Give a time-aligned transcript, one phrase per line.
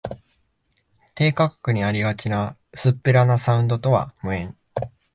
[1.13, 4.57] 低価格にありがちな薄っぺらなサウンドとは無縁